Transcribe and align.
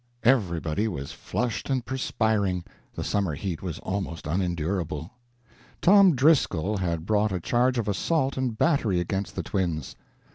Everybody 0.23 0.87
was 0.87 1.11
flushed 1.11 1.69
and 1.69 1.85
perspiring; 1.85 2.63
the 2.95 3.03
summer 3.03 3.35
heat 3.35 3.61
was 3.61 3.77
almost 3.81 4.25
unendurable. 4.25 5.11
Tom 5.79 6.15
Driscoll 6.15 6.77
had 6.77 7.05
brought 7.05 7.31
a 7.31 7.39
charge 7.39 7.77
of 7.77 7.87
assault 7.87 8.35
and 8.35 8.57
battery 8.57 8.99
against 8.99 9.35
the 9.35 9.43
twins. 9.43 9.95